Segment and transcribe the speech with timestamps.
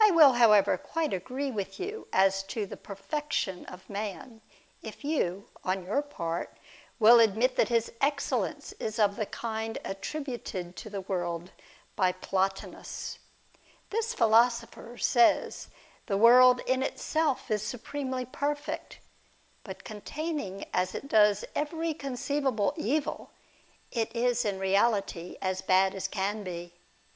[0.00, 4.40] I will, however, quite agree with you as to the perfection of man,
[4.82, 6.56] if you on your part
[7.00, 11.50] will admit that his excellence is of the kind attributed to the world
[11.96, 13.18] by Plotinus.
[13.90, 14.58] This 56 THE WAGER OF PROMETHEUS.
[14.60, 15.68] philosopher says
[16.06, 19.00] the world in itself is supremely perfect,
[19.64, 23.32] but containing as it does every conceivable evil,
[23.90, 26.74] it is in reality as bad as can be.